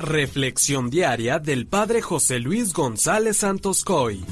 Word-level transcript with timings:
Reflexión 0.00 0.90
diaria 0.90 1.40
del 1.40 1.66
Padre 1.66 2.02
José 2.02 2.38
Luis 2.38 2.72
González 2.72 3.38
Santos 3.38 3.82
Coy. 3.82 4.24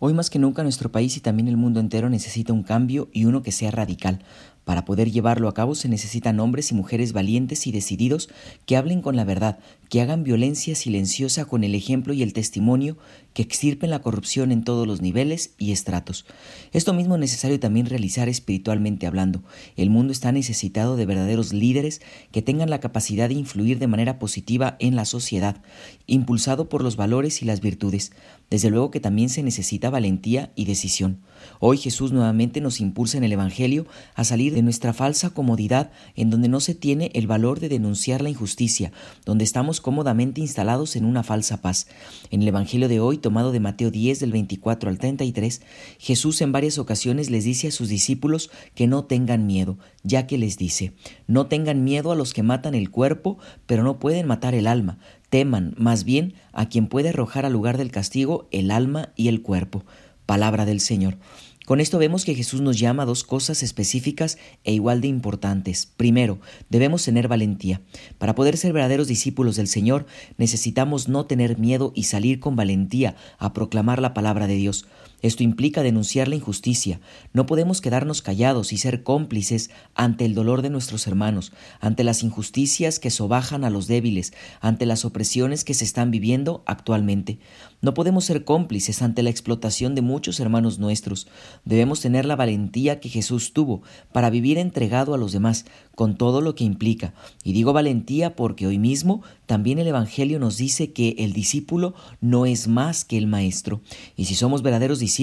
Hoy 0.00 0.14
más 0.14 0.30
que 0.30 0.40
nunca 0.40 0.64
nuestro 0.64 0.90
país 0.90 1.16
y 1.16 1.20
también 1.20 1.46
el 1.46 1.56
mundo 1.56 1.78
entero 1.78 2.10
necesita 2.10 2.52
un 2.52 2.64
cambio 2.64 3.08
y 3.12 3.26
uno 3.26 3.42
que 3.42 3.52
sea 3.52 3.70
radical. 3.70 4.24
Para 4.66 4.84
poder 4.84 5.12
llevarlo 5.12 5.46
a 5.46 5.54
cabo 5.54 5.76
se 5.76 5.88
necesitan 5.88 6.40
hombres 6.40 6.72
y 6.72 6.74
mujeres 6.74 7.12
valientes 7.12 7.68
y 7.68 7.70
decididos 7.70 8.28
que 8.66 8.76
hablen 8.76 9.00
con 9.00 9.14
la 9.14 9.22
verdad, 9.22 9.60
que 9.88 10.00
hagan 10.00 10.24
violencia 10.24 10.74
silenciosa 10.74 11.44
con 11.44 11.62
el 11.62 11.76
ejemplo 11.76 12.12
y 12.12 12.24
el 12.24 12.32
testimonio, 12.32 12.98
que 13.32 13.42
extirpen 13.42 13.90
la 13.90 14.00
corrupción 14.00 14.50
en 14.50 14.64
todos 14.64 14.84
los 14.84 15.00
niveles 15.00 15.52
y 15.56 15.70
estratos. 15.70 16.26
Esto 16.72 16.94
mismo 16.94 17.14
es 17.14 17.20
necesario 17.20 17.60
también 17.60 17.86
realizar 17.86 18.28
espiritualmente 18.28 19.06
hablando. 19.06 19.44
El 19.76 19.88
mundo 19.88 20.12
está 20.12 20.32
necesitado 20.32 20.96
de 20.96 21.06
verdaderos 21.06 21.52
líderes 21.52 22.02
que 22.32 22.42
tengan 22.42 22.68
la 22.68 22.80
capacidad 22.80 23.28
de 23.28 23.34
influir 23.34 23.78
de 23.78 23.86
manera 23.86 24.18
positiva 24.18 24.76
en 24.80 24.96
la 24.96 25.04
sociedad, 25.04 25.62
impulsado 26.08 26.68
por 26.68 26.82
los 26.82 26.96
valores 26.96 27.40
y 27.40 27.44
las 27.44 27.60
virtudes. 27.60 28.10
Desde 28.50 28.70
luego 28.70 28.90
que 28.90 29.00
también 29.00 29.28
se 29.28 29.44
necesita 29.44 29.90
valentía 29.90 30.50
y 30.56 30.64
decisión. 30.64 31.20
Hoy 31.60 31.78
Jesús 31.78 32.10
nuevamente 32.10 32.60
nos 32.60 32.80
impulsa 32.80 33.18
en 33.18 33.24
el 33.24 33.32
Evangelio 33.32 33.86
a 34.14 34.24
salir 34.24 34.55
de 34.56 34.62
nuestra 34.62 34.94
falsa 34.94 35.28
comodidad 35.34 35.90
en 36.14 36.30
donde 36.30 36.48
no 36.48 36.60
se 36.60 36.74
tiene 36.74 37.10
el 37.12 37.26
valor 37.26 37.60
de 37.60 37.68
denunciar 37.68 38.22
la 38.22 38.30
injusticia, 38.30 38.90
donde 39.26 39.44
estamos 39.44 39.82
cómodamente 39.82 40.40
instalados 40.40 40.96
en 40.96 41.04
una 41.04 41.22
falsa 41.22 41.60
paz. 41.60 41.88
En 42.30 42.40
el 42.40 42.48
Evangelio 42.48 42.88
de 42.88 42.98
hoy, 42.98 43.18
tomado 43.18 43.52
de 43.52 43.60
Mateo 43.60 43.90
10 43.90 44.18
del 44.18 44.32
24 44.32 44.88
al 44.88 44.96
33, 44.96 45.60
Jesús 45.98 46.40
en 46.40 46.52
varias 46.52 46.78
ocasiones 46.78 47.28
les 47.28 47.44
dice 47.44 47.68
a 47.68 47.70
sus 47.70 47.90
discípulos 47.90 48.50
que 48.74 48.86
no 48.86 49.04
tengan 49.04 49.46
miedo, 49.46 49.76
ya 50.04 50.26
que 50.26 50.38
les 50.38 50.56
dice, 50.56 50.94
no 51.26 51.48
tengan 51.48 51.84
miedo 51.84 52.10
a 52.10 52.16
los 52.16 52.32
que 52.32 52.42
matan 52.42 52.74
el 52.74 52.90
cuerpo, 52.90 53.36
pero 53.66 53.82
no 53.82 53.98
pueden 53.98 54.26
matar 54.26 54.54
el 54.54 54.68
alma, 54.68 54.96
teman 55.28 55.74
más 55.76 56.04
bien 56.04 56.32
a 56.54 56.70
quien 56.70 56.86
puede 56.86 57.10
arrojar 57.10 57.44
al 57.44 57.52
lugar 57.52 57.76
del 57.76 57.90
castigo 57.90 58.48
el 58.52 58.70
alma 58.70 59.10
y 59.16 59.28
el 59.28 59.42
cuerpo. 59.42 59.84
Palabra 60.24 60.64
del 60.64 60.80
Señor. 60.80 61.18
Con 61.66 61.80
esto 61.80 61.98
vemos 61.98 62.24
que 62.24 62.36
Jesús 62.36 62.60
nos 62.60 62.78
llama 62.78 63.02
a 63.02 63.06
dos 63.06 63.24
cosas 63.24 63.64
específicas 63.64 64.38
e 64.62 64.72
igual 64.72 65.00
de 65.00 65.08
importantes. 65.08 65.86
Primero, 65.96 66.38
debemos 66.70 67.04
tener 67.04 67.26
valentía. 67.26 67.80
Para 68.18 68.36
poder 68.36 68.56
ser 68.56 68.72
verdaderos 68.72 69.08
discípulos 69.08 69.56
del 69.56 69.66
Señor, 69.66 70.06
necesitamos 70.38 71.08
no 71.08 71.26
tener 71.26 71.58
miedo 71.58 71.90
y 71.96 72.04
salir 72.04 72.38
con 72.38 72.54
valentía 72.54 73.16
a 73.38 73.52
proclamar 73.52 74.00
la 74.00 74.14
palabra 74.14 74.46
de 74.46 74.54
Dios. 74.54 74.86
Esto 75.22 75.42
implica 75.42 75.82
denunciar 75.82 76.28
la 76.28 76.36
injusticia. 76.36 77.00
No 77.32 77.46
podemos 77.46 77.80
quedarnos 77.80 78.22
callados 78.22 78.72
y 78.72 78.76
ser 78.76 79.02
cómplices 79.02 79.70
ante 79.94 80.24
el 80.24 80.34
dolor 80.34 80.62
de 80.62 80.70
nuestros 80.70 81.06
hermanos, 81.06 81.52
ante 81.80 82.04
las 82.04 82.22
injusticias 82.22 82.98
que 82.98 83.10
sobajan 83.10 83.64
a 83.64 83.70
los 83.70 83.86
débiles, 83.86 84.34
ante 84.60 84.86
las 84.86 85.04
opresiones 85.04 85.64
que 85.64 85.74
se 85.74 85.84
están 85.84 86.10
viviendo 86.10 86.62
actualmente. 86.66 87.38
No 87.80 87.94
podemos 87.94 88.24
ser 88.24 88.44
cómplices 88.44 89.02
ante 89.02 89.22
la 89.22 89.30
explotación 89.30 89.94
de 89.94 90.02
muchos 90.02 90.38
hermanos 90.40 90.78
nuestros. 90.78 91.28
Debemos 91.64 92.00
tener 92.00 92.24
la 92.24 92.36
valentía 92.36 93.00
que 93.00 93.08
Jesús 93.08 93.52
tuvo 93.52 93.82
para 94.12 94.30
vivir 94.30 94.58
entregado 94.58 95.14
a 95.14 95.18
los 95.18 95.32
demás, 95.32 95.64
con 95.94 96.16
todo 96.16 96.40
lo 96.40 96.54
que 96.54 96.64
implica. 96.64 97.14
Y 97.42 97.52
digo 97.52 97.72
valentía 97.72 98.36
porque 98.36 98.66
hoy 98.66 98.78
mismo 98.78 99.22
también 99.46 99.78
el 99.78 99.86
Evangelio 99.86 100.38
nos 100.38 100.58
dice 100.58 100.92
que 100.92 101.16
el 101.18 101.32
discípulo 101.32 101.94
no 102.20 102.44
es 102.44 102.68
más 102.68 103.04
que 103.04 103.16
el 103.16 103.26
maestro. 103.26 103.80
Y 104.16 104.26
si 104.26 104.34
somos 104.34 104.62
verdaderos 104.62 104.98
discípulos, 104.98 105.15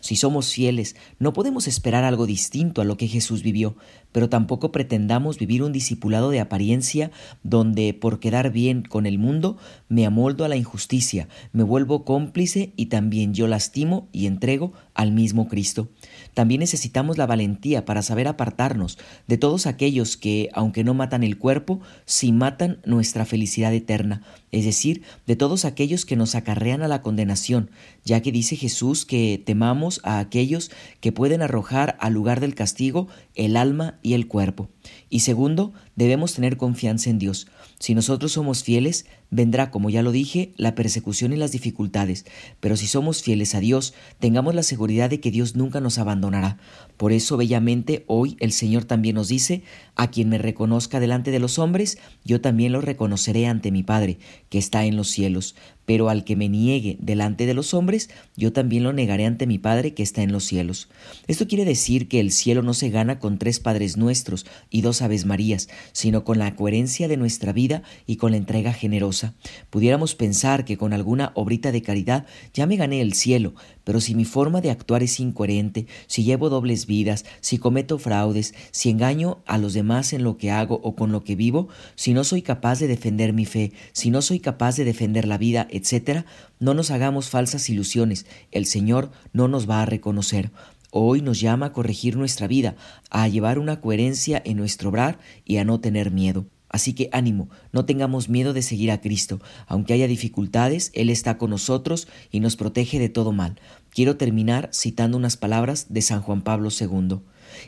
si 0.00 0.16
somos 0.16 0.52
fieles, 0.52 0.96
no 1.18 1.32
podemos 1.32 1.66
esperar 1.66 2.04
algo 2.04 2.26
distinto 2.26 2.80
a 2.80 2.84
lo 2.84 2.96
que 2.96 3.08
Jesús 3.08 3.42
vivió, 3.42 3.76
pero 4.12 4.28
tampoco 4.28 4.70
pretendamos 4.70 5.38
vivir 5.38 5.62
un 5.62 5.72
discipulado 5.72 6.30
de 6.30 6.40
apariencia 6.40 7.10
donde 7.42 7.94
por 7.94 8.20
quedar 8.20 8.52
bien 8.52 8.82
con 8.82 9.06
el 9.06 9.18
mundo 9.18 9.56
me 9.88 10.06
amoldo 10.06 10.44
a 10.44 10.48
la 10.48 10.56
injusticia, 10.56 11.28
me 11.52 11.64
vuelvo 11.64 12.04
cómplice 12.04 12.72
y 12.76 12.86
también 12.86 13.34
yo 13.34 13.48
lastimo 13.48 14.08
y 14.12 14.26
entrego 14.26 14.72
al 14.94 15.12
mismo 15.12 15.48
Cristo. 15.48 15.88
También 16.34 16.60
necesitamos 16.60 17.18
la 17.18 17.26
valentía 17.26 17.84
para 17.84 18.02
saber 18.02 18.26
apartarnos 18.28 18.98
de 19.26 19.38
todos 19.38 19.66
aquellos 19.66 20.16
que, 20.16 20.50
aunque 20.52 20.84
no 20.84 20.94
matan 20.94 21.22
el 21.22 21.38
cuerpo, 21.38 21.80
sí 22.06 22.32
matan 22.32 22.78
nuestra 22.84 23.24
felicidad 23.24 23.74
eterna, 23.74 24.22
es 24.50 24.64
decir, 24.64 25.02
de 25.26 25.36
todos 25.36 25.64
aquellos 25.64 26.04
que 26.04 26.16
nos 26.16 26.34
acarrean 26.34 26.82
a 26.82 26.88
la 26.88 27.02
condenación, 27.02 27.70
ya 28.04 28.20
que 28.20 28.32
dice 28.32 28.56
Jesús 28.56 29.04
que 29.04 29.42
temamos 29.44 30.00
a 30.04 30.18
aquellos 30.18 30.70
que 31.00 31.12
pueden 31.12 31.42
arrojar 31.42 31.96
al 32.00 32.12
lugar 32.12 32.40
del 32.40 32.54
castigo 32.54 33.08
el 33.34 33.56
alma 33.56 33.98
y 34.02 34.14
el 34.14 34.28
cuerpo. 34.28 34.68
Y 35.10 35.20
segundo, 35.20 35.72
debemos 35.96 36.34
tener 36.34 36.56
confianza 36.56 37.10
en 37.10 37.18
Dios. 37.18 37.48
Si 37.78 37.94
nosotros 37.94 38.32
somos 38.32 38.62
fieles, 38.62 39.06
vendrá, 39.30 39.70
como 39.70 39.90
ya 39.90 40.02
lo 40.02 40.12
dije, 40.12 40.52
la 40.56 40.74
persecución 40.74 41.32
y 41.32 41.36
las 41.36 41.52
dificultades, 41.52 42.24
pero 42.60 42.76
si 42.76 42.86
somos 42.86 43.22
fieles 43.22 43.54
a 43.54 43.60
Dios, 43.60 43.94
tengamos 44.18 44.54
la 44.54 44.62
de 44.86 45.20
que 45.20 45.30
Dios 45.30 45.56
nunca 45.56 45.80
nos 45.80 45.98
abandonará. 45.98 46.58
Por 46.98 47.12
eso, 47.12 47.36
bellamente, 47.36 48.04
hoy 48.06 48.36
el 48.38 48.52
Señor 48.52 48.84
también 48.84 49.14
nos 49.14 49.28
dice, 49.28 49.62
a 49.96 50.10
quien 50.10 50.28
me 50.28 50.36
reconozca 50.36 51.00
delante 51.00 51.30
de 51.30 51.38
los 51.38 51.58
hombres, 51.58 51.98
yo 52.22 52.40
también 52.40 52.72
lo 52.72 52.82
reconoceré 52.82 53.46
ante 53.46 53.72
mi 53.72 53.82
Padre, 53.82 54.18
que 54.50 54.58
está 54.58 54.84
en 54.84 54.96
los 54.96 55.08
cielos. 55.08 55.56
Pero 55.86 56.08
al 56.08 56.24
que 56.24 56.36
me 56.36 56.48
niegue 56.48 56.96
delante 57.00 57.46
de 57.46 57.54
los 57.54 57.74
hombres, 57.74 58.10
yo 58.36 58.52
también 58.52 58.82
lo 58.82 58.92
negaré 58.92 59.26
ante 59.26 59.46
mi 59.46 59.58
Padre 59.58 59.94
que 59.94 60.02
está 60.02 60.22
en 60.22 60.32
los 60.32 60.44
cielos. 60.44 60.88
Esto 61.26 61.46
quiere 61.46 61.64
decir 61.64 62.08
que 62.08 62.20
el 62.20 62.32
cielo 62.32 62.62
no 62.62 62.74
se 62.74 62.90
gana 62.90 63.18
con 63.18 63.38
tres 63.38 63.60
Padres 63.60 63.96
nuestros 63.96 64.46
y 64.70 64.80
dos 64.80 65.02
Aves 65.02 65.26
Marías, 65.26 65.68
sino 65.92 66.24
con 66.24 66.38
la 66.38 66.54
coherencia 66.56 67.08
de 67.08 67.16
nuestra 67.16 67.52
vida 67.52 67.82
y 68.06 68.16
con 68.16 68.30
la 68.30 68.36
entrega 68.36 68.72
generosa. 68.72 69.34
Pudiéramos 69.70 70.14
pensar 70.14 70.64
que 70.64 70.76
con 70.76 70.92
alguna 70.92 71.32
obrita 71.34 71.72
de 71.72 71.82
caridad 71.82 72.26
ya 72.52 72.66
me 72.66 72.76
gané 72.76 73.00
el 73.00 73.14
cielo, 73.14 73.54
pero 73.84 74.00
si 74.00 74.14
mi 74.14 74.24
forma 74.24 74.60
de 74.60 74.70
actuar 74.70 75.02
es 75.02 75.20
incoherente, 75.20 75.86
si 76.06 76.24
llevo 76.24 76.48
dobles 76.48 76.86
vidas, 76.86 77.24
si 77.40 77.58
cometo 77.58 77.98
fraudes, 77.98 78.54
si 78.70 78.90
engaño 78.90 79.42
a 79.46 79.58
los 79.58 79.74
demás 79.74 80.12
en 80.12 80.24
lo 80.24 80.38
que 80.38 80.50
hago 80.50 80.80
o 80.82 80.94
con 80.96 81.12
lo 81.12 81.22
que 81.22 81.36
vivo, 81.36 81.68
si 81.94 82.14
no 82.14 82.24
soy 82.24 82.42
capaz 82.42 82.80
de 82.80 82.88
defender 82.88 83.32
mi 83.32 83.44
fe, 83.44 83.72
si 83.92 84.10
no 84.10 84.22
soy 84.22 84.40
capaz 84.40 84.76
de 84.76 84.84
defender 84.84 85.26
la 85.26 85.38
vida, 85.38 85.68
etc., 85.76 86.24
no 86.60 86.74
nos 86.74 86.90
hagamos 86.90 87.28
falsas 87.28 87.68
ilusiones, 87.68 88.26
el 88.52 88.66
Señor 88.66 89.10
no 89.32 89.48
nos 89.48 89.68
va 89.68 89.82
a 89.82 89.86
reconocer. 89.86 90.50
Hoy 90.90 91.22
nos 91.22 91.40
llama 91.40 91.66
a 91.66 91.72
corregir 91.72 92.16
nuestra 92.16 92.46
vida, 92.46 92.76
a 93.10 93.26
llevar 93.26 93.58
una 93.58 93.80
coherencia 93.80 94.40
en 94.44 94.56
nuestro 94.56 94.90
obrar 94.90 95.18
y 95.44 95.56
a 95.56 95.64
no 95.64 95.80
tener 95.80 96.12
miedo. 96.12 96.46
Así 96.74 96.92
que 96.92 97.08
ánimo, 97.12 97.48
no 97.72 97.84
tengamos 97.84 98.28
miedo 98.28 98.52
de 98.52 98.60
seguir 98.60 98.90
a 98.90 99.00
Cristo. 99.00 99.40
Aunque 99.68 99.92
haya 99.92 100.08
dificultades, 100.08 100.90
Él 100.94 101.08
está 101.08 101.38
con 101.38 101.50
nosotros 101.50 102.08
y 102.32 102.40
nos 102.40 102.56
protege 102.56 102.98
de 102.98 103.08
todo 103.08 103.30
mal. 103.30 103.60
Quiero 103.90 104.16
terminar 104.16 104.70
citando 104.72 105.16
unas 105.16 105.36
palabras 105.36 105.86
de 105.88 106.02
San 106.02 106.20
Juan 106.20 106.42
Pablo 106.42 106.70
II. 106.70 107.20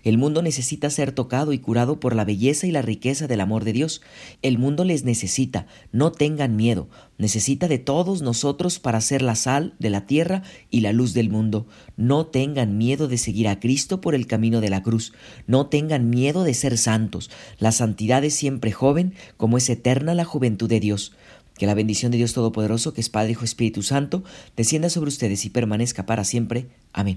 El 0.05 0.19
mundo 0.19 0.43
necesita 0.43 0.91
ser 0.91 1.13
tocado 1.13 1.53
y 1.53 1.59
curado 1.59 2.01
por 2.01 2.15
la 2.15 2.25
belleza 2.25 2.67
y 2.67 2.71
la 2.71 2.83
riqueza 2.83 3.27
del 3.27 3.41
amor 3.41 3.65
de 3.65 3.73
Dios. 3.73 4.03
El 4.43 4.59
mundo 4.59 4.85
les 4.85 5.05
necesita, 5.05 5.67
no 5.93 6.13
tengan 6.13 6.57
miedo, 6.57 6.89
necesita 7.19 7.69
de 7.69 7.79
todos 7.79 8.23
nosotros 8.23 8.79
para 8.79 9.01
ser 9.01 9.23
la 9.23 9.35
sal 9.35 9.75
de 9.79 9.91
la 9.91 10.07
tierra 10.07 10.43
y 10.71 10.81
la 10.81 10.93
luz 10.93 11.15
del 11.15 11.31
mundo. 11.31 11.67
No 11.97 12.27
tengan 12.27 12.79
miedo 12.79 13.09
de 13.09 13.19
seguir 13.19 13.49
a 13.49 13.61
Cristo 13.61 14.01
por 14.01 14.15
el 14.15 14.27
camino 14.27 14.61
de 14.61 14.71
la 14.71 14.83
cruz, 14.83 15.13
no 15.47 15.67
tengan 15.67 16.11
miedo 16.11 16.45
de 16.45 16.55
ser 16.55 16.79
santos. 16.79 17.31
La 17.59 17.73
santidad 17.73 18.25
es 18.25 18.35
siempre 18.35 18.73
joven, 18.73 19.15
como 19.37 19.57
es 19.57 19.69
eterna 19.69 20.15
la 20.15 20.25
juventud 20.25 20.69
de 20.69 20.81
Dios. 20.81 21.13
Que 21.57 21.67
la 21.67 21.75
bendición 21.75 22.13
de 22.13 22.19
Dios 22.19 22.35
Todopoderoso, 22.35 22.93
que 22.93 23.01
es 23.01 23.09
Padre, 23.09 23.33
Hijo, 23.33 23.45
Espíritu 23.45 23.83
Santo, 23.83 24.25
descienda 24.57 24.91
sobre 24.91 25.09
ustedes 25.09 25.45
y 25.47 25.51
permanezca 25.51 26.05
para 26.05 26.25
siempre. 26.25 26.69
Amén. 26.93 27.15